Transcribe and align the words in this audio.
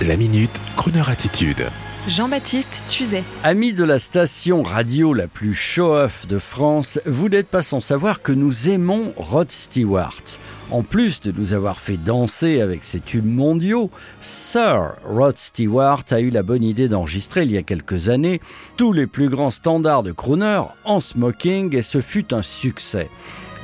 La 0.00 0.16
minute, 0.16 0.50
Kroneur 0.74 1.10
attitude. 1.10 1.66
Jean-Baptiste 2.08 2.84
Tuzet. 2.88 3.22
Amis 3.44 3.72
de 3.72 3.84
la 3.84 4.00
station 4.00 4.64
radio 4.64 5.14
la 5.14 5.28
plus 5.28 5.54
show-off 5.54 6.26
de 6.26 6.40
France, 6.40 6.98
vous 7.06 7.28
n'êtes 7.28 7.46
pas 7.46 7.62
sans 7.62 7.78
savoir 7.78 8.20
que 8.20 8.32
nous 8.32 8.68
aimons 8.68 9.12
Rod 9.16 9.52
Stewart. 9.52 10.22
En 10.72 10.82
plus 10.82 11.20
de 11.20 11.30
nous 11.30 11.52
avoir 11.52 11.78
fait 11.78 11.98
danser 11.98 12.60
avec 12.60 12.82
ses 12.82 12.98
tubes 12.98 13.26
mondiaux, 13.26 13.90
Sir 14.20 14.94
Rod 15.04 15.38
Stewart 15.38 16.02
a 16.10 16.18
eu 16.18 16.30
la 16.30 16.42
bonne 16.42 16.64
idée 16.64 16.88
d'enregistrer 16.88 17.42
il 17.42 17.52
y 17.52 17.58
a 17.58 17.62
quelques 17.62 18.08
années 18.08 18.40
tous 18.76 18.92
les 18.92 19.06
plus 19.06 19.28
grands 19.28 19.50
standards 19.50 20.02
de 20.02 20.10
crooner 20.10 20.62
en 20.84 21.00
smoking 21.00 21.76
et 21.76 21.82
ce 21.82 22.00
fut 22.00 22.34
un 22.34 22.42
succès. 22.42 23.08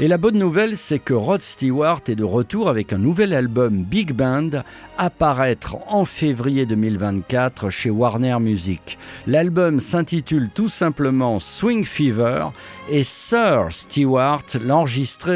Et 0.00 0.06
la 0.06 0.16
bonne 0.16 0.38
nouvelle, 0.38 0.76
c'est 0.76 1.00
que 1.00 1.12
Rod 1.12 1.42
Stewart 1.42 2.02
est 2.06 2.14
de 2.14 2.22
retour 2.22 2.68
avec 2.68 2.92
un 2.92 2.98
nouvel 2.98 3.34
album 3.34 3.82
Big 3.82 4.12
Band 4.12 4.62
à 4.96 5.10
paraître 5.10 5.76
en 5.88 6.04
février 6.04 6.66
2024 6.66 7.68
chez 7.68 7.90
Warner 7.90 8.38
Music. 8.38 8.96
L'album 9.26 9.80
s'intitule 9.80 10.50
tout 10.54 10.68
simplement 10.68 11.40
Swing 11.40 11.84
Fever 11.84 12.46
et 12.88 13.02
Sir 13.02 13.70
Stewart 13.70 14.44
l'a 14.64 14.84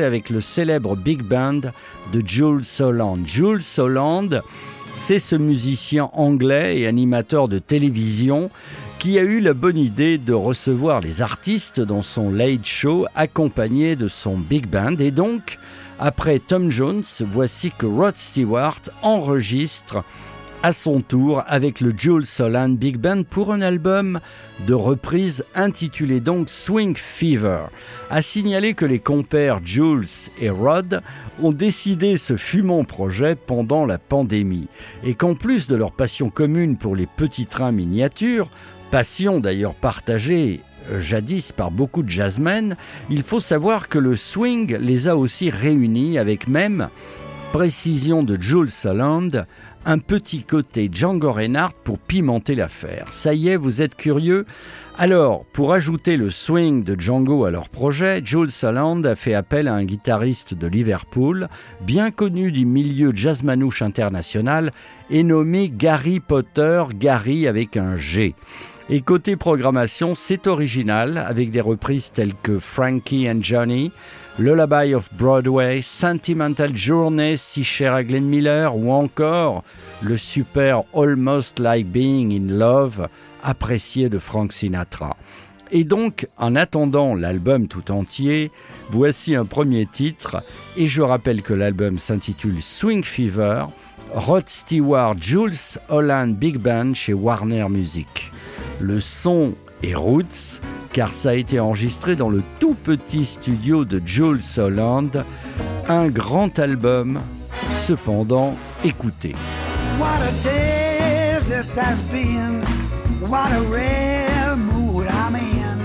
avec 0.06 0.30
le 0.30 0.40
célèbre 0.40 0.94
Big 0.94 1.22
Band 1.22 1.62
de 2.12 2.22
Jules 2.24 2.64
Soland. 2.64 3.18
Jules 3.26 3.64
Soland, 3.64 4.28
c'est 4.94 5.18
ce 5.18 5.34
musicien 5.34 6.08
anglais 6.12 6.78
et 6.78 6.86
animateur 6.86 7.48
de 7.48 7.58
télévision 7.58 8.48
qui 9.02 9.18
a 9.18 9.24
eu 9.24 9.40
la 9.40 9.52
bonne 9.52 9.78
idée 9.78 10.16
de 10.16 10.32
recevoir 10.32 11.00
les 11.00 11.22
artistes 11.22 11.80
dans 11.80 12.02
son 12.02 12.30
late 12.30 12.64
show 12.64 13.04
accompagné 13.16 13.96
de 13.96 14.06
son 14.06 14.36
big 14.36 14.68
band 14.68 14.94
et 15.00 15.10
donc 15.10 15.58
après 15.98 16.38
Tom 16.38 16.70
Jones, 16.70 17.02
voici 17.28 17.72
que 17.76 17.84
Rod 17.84 18.16
Stewart 18.16 18.78
enregistre 19.02 20.04
à 20.62 20.72
son 20.72 21.00
tour 21.00 21.42
avec 21.48 21.80
le 21.80 21.90
Jules 21.96 22.26
Solan 22.26 22.68
Big 22.68 22.96
Band 22.96 23.24
pour 23.28 23.52
un 23.52 23.60
album 23.60 24.20
de 24.68 24.74
reprise 24.74 25.44
intitulé 25.56 26.20
donc 26.20 26.48
Swing 26.48 26.94
Fever. 26.94 27.64
À 28.08 28.22
signaler 28.22 28.74
que 28.74 28.84
les 28.84 29.00
compères 29.00 29.58
Jules 29.64 30.06
et 30.40 30.50
Rod 30.50 31.02
ont 31.42 31.50
décidé 31.50 32.16
ce 32.16 32.36
fumant 32.36 32.84
projet 32.84 33.34
pendant 33.34 33.84
la 33.84 33.98
pandémie 33.98 34.68
et 35.02 35.14
qu'en 35.14 35.34
plus 35.34 35.66
de 35.66 35.74
leur 35.74 35.90
passion 35.90 36.30
commune 36.30 36.76
pour 36.76 36.94
les 36.94 37.08
petits 37.08 37.46
trains 37.46 37.72
miniatures, 37.72 38.48
passion 38.92 39.40
d'ailleurs 39.40 39.74
partagée 39.74 40.60
euh, 40.90 41.00
jadis 41.00 41.50
par 41.52 41.70
beaucoup 41.70 42.02
de 42.02 42.10
jazzmen, 42.10 42.76
il 43.08 43.22
faut 43.22 43.40
savoir 43.40 43.88
que 43.88 43.98
le 43.98 44.16
swing 44.16 44.76
les 44.76 45.08
a 45.08 45.16
aussi 45.16 45.48
réunis 45.48 46.18
avec 46.18 46.46
même, 46.46 46.90
précision 47.52 48.22
de 48.22 48.38
Jules 48.38 48.70
Soland, 48.70 49.30
un 49.84 49.98
petit 49.98 50.44
côté 50.44 50.88
Django 50.92 51.32
Reinhardt 51.32 51.74
pour 51.82 51.98
pimenter 51.98 52.54
l'affaire. 52.54 53.06
Ça 53.10 53.34
y 53.34 53.48
est, 53.48 53.56
vous 53.56 53.82
êtes 53.82 53.96
curieux? 53.96 54.46
Alors, 54.98 55.44
pour 55.46 55.72
ajouter 55.72 56.16
le 56.16 56.30
swing 56.30 56.84
de 56.84 57.00
Django 57.00 57.44
à 57.44 57.50
leur 57.50 57.68
projet, 57.68 58.20
Jules 58.24 58.50
Soland 58.50 59.02
a 59.04 59.14
fait 59.14 59.34
appel 59.34 59.66
à 59.66 59.74
un 59.74 59.84
guitariste 59.84 60.54
de 60.54 60.66
Liverpool, 60.66 61.48
bien 61.80 62.10
connu 62.10 62.52
du 62.52 62.66
milieu 62.66 63.12
jazzmanouche 63.14 63.82
international, 63.82 64.70
et 65.10 65.22
nommé 65.22 65.70
Gary 65.74 66.20
Potter, 66.20 66.84
Gary 66.94 67.46
avec 67.46 67.76
un 67.76 67.96
G. 67.96 68.34
Et 68.90 69.00
côté 69.00 69.36
programmation, 69.36 70.14
c'est 70.14 70.46
original 70.46 71.16
avec 71.16 71.50
des 71.50 71.60
reprises 71.60 72.12
telles 72.12 72.34
que 72.42 72.58
Frankie 72.58 73.30
and 73.30 73.40
Johnny, 73.40 73.90
Lullaby 74.38 74.94
of 74.94 75.08
Broadway, 75.14 75.82
Sentimental 75.82 76.76
Journey, 76.76 77.36
si 77.36 77.64
cher 77.64 77.94
à 77.94 78.02
Glenn 78.02 78.24
Miller, 78.24 78.76
ou 78.76 78.92
encore 78.92 79.62
le 80.02 80.16
super 80.16 80.82
Almost 80.94 81.58
Like 81.58 81.86
Being 81.86 82.32
in 82.32 82.52
Love, 82.52 83.08
apprécié 83.42 84.08
de 84.08 84.18
Frank 84.18 84.52
Sinatra. 84.52 85.16
Et 85.70 85.84
donc, 85.84 86.28
en 86.36 86.54
attendant 86.54 87.14
l'album 87.14 87.66
tout 87.66 87.90
entier, 87.90 88.50
voici 88.90 89.34
un 89.34 89.46
premier 89.46 89.86
titre, 89.86 90.42
et 90.76 90.86
je 90.86 91.00
rappelle 91.00 91.42
que 91.42 91.54
l'album 91.54 91.98
s'intitule 91.98 92.62
Swing 92.62 93.02
Fever, 93.02 93.64
Rod 94.14 94.48
Stewart, 94.48 95.14
Jules 95.18 95.78
Holland 95.88 96.36
Big 96.36 96.58
Band 96.58 96.92
chez 96.94 97.14
Warner 97.14 97.68
Music. 97.70 98.30
Le 98.80 99.00
son 99.00 99.54
est 99.82 99.94
roots 99.94 100.60
car 100.92 101.12
ça 101.12 101.30
a 101.30 101.34
été 101.34 101.58
enregistré 101.58 102.16
dans 102.16 102.28
le 102.28 102.42
tout 102.60 102.74
petit 102.74 103.24
studio 103.24 103.84
de 103.84 104.00
Jules 104.04 104.40
Holland. 104.58 105.24
Un 105.88 106.08
grand 106.08 106.58
album, 106.58 107.20
cependant 107.72 108.56
écoutez. 108.84 109.34
What 109.98 110.20
a 110.22 110.32
day 110.42 111.40
this 111.44 111.74
has 111.76 112.02
been. 112.02 112.62
What 113.20 113.50
a 113.52 113.60
rare 113.62 114.56
mood 114.56 115.06
I'm 115.06 115.36
in. 115.36 115.78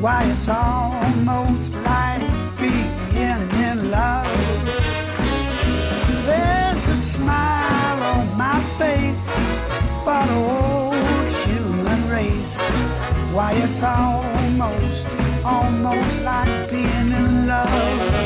Why 0.00 0.24
it's 0.32 0.48
almost 0.48 1.74
like 1.74 2.22
being 2.58 3.50
in 3.68 3.90
love. 3.90 4.26
There's 6.26 6.86
a 6.86 6.96
smile 6.96 8.02
on 8.02 8.38
my 8.38 8.60
face 8.78 9.32
for 10.04 10.26
the 10.26 10.68
race. 12.18 12.60
Why, 13.32 13.52
it's 13.64 13.82
almost, 13.82 15.08
almost 15.44 16.22
like 16.22 16.70
being 16.70 17.10
in 17.20 17.46
love. 17.46 18.17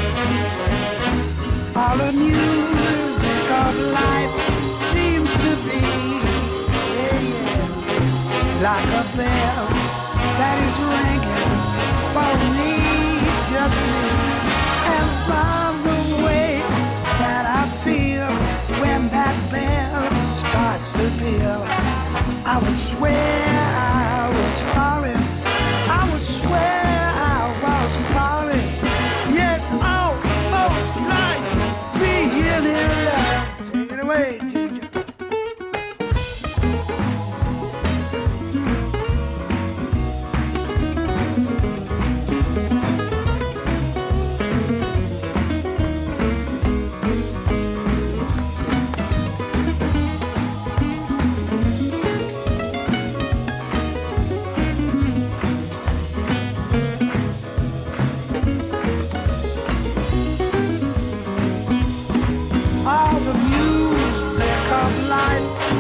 That 9.10 10.56
is 10.62 10.76
ringing 10.94 11.52
for 12.14 12.32
me, 12.54 12.72
just 13.50 13.78
me. 13.90 14.04
And 14.94 15.08
from 15.26 15.70
the 15.88 16.24
way 16.24 16.62
that 17.18 17.44
I 17.46 17.66
feel 17.82 18.30
when 18.80 19.08
that 19.08 19.34
bell 19.50 20.32
starts 20.32 20.92
to 20.94 21.10
peal, 21.18 21.62
I 22.46 22.60
would 22.62 22.76
swear. 22.76 24.01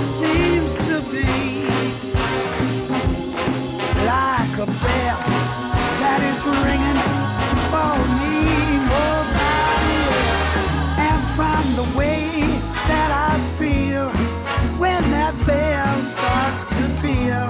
Seems 0.02 0.76
to 0.78 1.00
be 1.12 1.62
like 4.04 4.54
a 4.58 4.66
bell 4.66 5.22
that 6.02 6.20
is 6.26 6.42
ringing 6.44 7.00
for 7.70 7.94
me, 8.18 8.82
nobody 8.90 9.98
else. 10.18 10.54
And 11.06 11.20
from 11.38 11.62
the 11.78 11.86
way 11.96 12.26
that 12.90 13.10
I 13.30 13.38
feel 13.58 14.10
when 14.82 15.02
that 15.12 15.34
bell 15.46 16.02
starts 16.02 16.64
to 16.74 16.82
peal, 17.00 17.46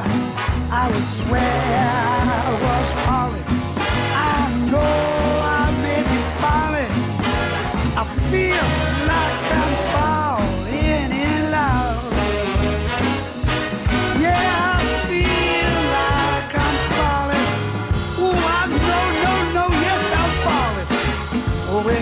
I 0.70 0.90
would 0.92 1.08
swear 1.08 1.40
I 1.40 2.52
was 2.66 2.92
falling. 3.06 3.48
I 4.12 4.52
know 4.70 5.00
I 5.56 5.72
may 5.80 6.02
be 6.04 6.20
falling. 6.42 6.92
I 7.96 8.04
feel 8.28 8.66
like 9.08 9.51